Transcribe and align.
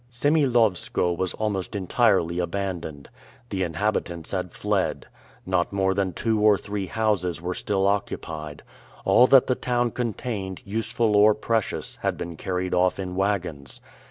Semilowskoe 0.09 1.11
was 1.15 1.35
almost 1.35 1.75
entirely 1.75 2.39
abandoned. 2.39 3.07
The 3.49 3.61
inhabitants 3.61 4.31
had 4.31 4.51
fled. 4.51 5.05
Not 5.45 5.71
more 5.71 5.93
than 5.93 6.11
two 6.13 6.39
or 6.41 6.57
three 6.57 6.87
houses 6.87 7.39
were 7.39 7.53
still 7.53 7.85
occupied. 7.85 8.63
All 9.05 9.27
that 9.27 9.45
the 9.45 9.53
town 9.53 9.91
contained, 9.91 10.63
useful 10.65 11.15
or 11.15 11.35
precious, 11.35 11.97
had 11.97 12.17
been 12.17 12.35
carried 12.35 12.73
off 12.73 12.97
in 12.97 13.15
wagons. 13.15 13.79